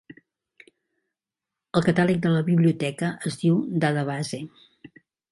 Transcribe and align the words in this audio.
El 1.79 1.85
catàleg 1.87 2.23
de 2.23 2.31
la 2.35 2.41
biblioteca 2.47 3.09
es 3.31 3.37
diu 3.43 3.59
"Dadabase". 3.83 4.41